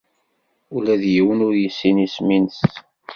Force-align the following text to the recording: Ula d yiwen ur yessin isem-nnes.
Ula 0.75 0.93
d 1.01 1.03
yiwen 1.13 1.39
ur 1.47 1.55
yessin 1.61 2.03
isem-nnes. 2.05 2.57